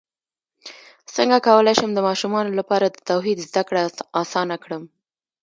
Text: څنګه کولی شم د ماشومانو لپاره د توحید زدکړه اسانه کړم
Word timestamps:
څنګه 1.15 1.37
کولی 1.47 1.73
شم 1.79 1.91
د 1.93 1.99
ماشومانو 2.07 2.51
لپاره 2.59 2.85
د 2.89 2.97
توحید 3.09 3.37
زدکړه 3.47 3.81
اسانه 4.21 4.55
کړم 4.63 4.83